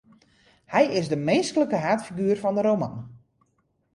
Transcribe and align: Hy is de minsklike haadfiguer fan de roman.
Hy 0.73 0.83
is 0.99 1.07
de 1.11 1.19
minsklike 1.27 1.79
haadfiguer 1.85 2.37
fan 2.43 2.55
de 2.57 2.63
roman. 2.69 2.95